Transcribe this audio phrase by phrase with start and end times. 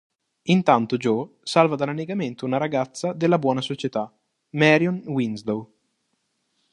[0.49, 4.11] Intanto Joe salva dall'annegamento una ragazza della buona società,
[4.53, 5.71] Marion Winslow.